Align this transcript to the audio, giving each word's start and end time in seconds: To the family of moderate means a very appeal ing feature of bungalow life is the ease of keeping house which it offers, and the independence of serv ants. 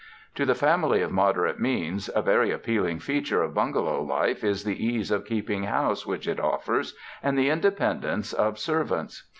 To 0.33 0.47
the 0.47 0.55
family 0.55 1.03
of 1.03 1.11
moderate 1.11 1.59
means 1.59 2.09
a 2.15 2.23
very 2.23 2.49
appeal 2.49 2.87
ing 2.87 2.97
feature 2.97 3.43
of 3.43 3.53
bungalow 3.53 4.01
life 4.01 4.43
is 4.43 4.63
the 4.63 4.83
ease 4.83 5.11
of 5.11 5.25
keeping 5.25 5.65
house 5.65 6.07
which 6.07 6.27
it 6.27 6.39
offers, 6.39 6.95
and 7.21 7.37
the 7.37 7.51
independence 7.51 8.33
of 8.33 8.57
serv 8.57 8.91
ants. 8.91 9.27